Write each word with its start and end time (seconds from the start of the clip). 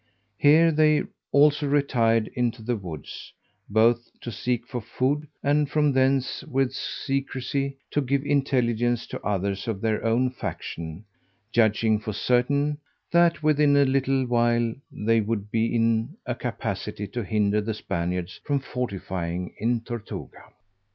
Here 0.39 0.71
they 0.71 1.03
also 1.31 1.67
retired 1.67 2.27
into 2.33 2.63
the 2.63 2.75
woods, 2.75 3.33
both 3.69 4.09
to 4.21 4.31
seek 4.31 4.65
for 4.65 4.81
food, 4.81 5.27
and 5.43 5.69
from 5.69 5.93
thence, 5.93 6.43
with 6.45 6.73
secrecy, 6.73 7.77
to 7.91 8.01
give 8.01 8.25
intelligence 8.25 9.05
to 9.05 9.21
others 9.21 9.67
of 9.67 9.79
their 9.79 10.03
own 10.03 10.31
faction; 10.31 11.05
judging 11.51 11.99
for 11.99 12.13
certain, 12.13 12.79
that 13.11 13.43
within 13.43 13.77
a 13.77 13.85
little 13.85 14.25
while 14.25 14.73
they 14.91 15.23
should 15.23 15.51
be 15.51 15.67
in 15.67 16.17
a 16.25 16.33
capacity 16.33 17.05
to 17.09 17.23
hinder 17.23 17.61
the 17.61 17.75
Spaniards 17.75 18.39
from 18.43 18.57
fortifying 18.59 19.53
in 19.59 19.81
Tortuga. 19.81 20.45